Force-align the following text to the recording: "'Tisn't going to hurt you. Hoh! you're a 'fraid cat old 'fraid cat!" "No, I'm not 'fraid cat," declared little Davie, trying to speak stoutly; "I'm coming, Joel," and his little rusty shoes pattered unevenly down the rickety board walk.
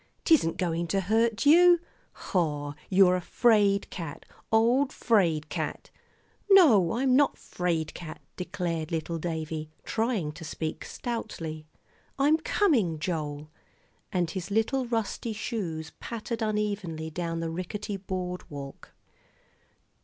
"'Tisn't 0.25 0.57
going 0.57 0.87
to 0.87 0.99
hurt 0.99 1.45
you. 1.45 1.79
Hoh! 2.13 2.73
you're 2.89 3.15
a 3.15 3.21
'fraid 3.21 3.87
cat 3.91 4.25
old 4.51 4.91
'fraid 4.91 5.47
cat!" 5.47 5.91
"No, 6.49 6.93
I'm 6.93 7.15
not 7.15 7.37
'fraid 7.37 7.93
cat," 7.93 8.19
declared 8.35 8.91
little 8.91 9.19
Davie, 9.19 9.69
trying 9.83 10.31
to 10.31 10.43
speak 10.43 10.85
stoutly; 10.85 11.67
"I'm 12.17 12.37
coming, 12.39 12.97
Joel," 12.97 13.51
and 14.11 14.31
his 14.31 14.49
little 14.49 14.87
rusty 14.87 15.33
shoes 15.33 15.91
pattered 15.99 16.41
unevenly 16.41 17.11
down 17.11 17.39
the 17.39 17.51
rickety 17.51 17.97
board 17.97 18.49
walk. 18.49 18.95